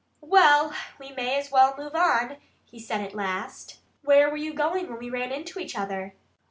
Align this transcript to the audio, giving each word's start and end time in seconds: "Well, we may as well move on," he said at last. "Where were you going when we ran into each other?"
"Well, 0.23 0.73
we 0.99 1.11
may 1.11 1.37
as 1.37 1.51
well 1.51 1.75
move 1.77 1.93
on," 1.93 2.37
he 2.65 2.79
said 2.79 3.01
at 3.01 3.13
last. 3.13 3.77
"Where 4.01 4.31
were 4.31 4.35
you 4.35 4.51
going 4.51 4.89
when 4.89 4.97
we 4.97 5.11
ran 5.11 5.31
into 5.31 5.59
each 5.59 5.77
other?" 5.77 6.15